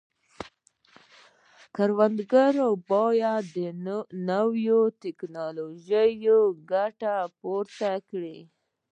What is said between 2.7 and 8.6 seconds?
باید د نوو ټکنالوژیو څخه ګټه پورته کړي.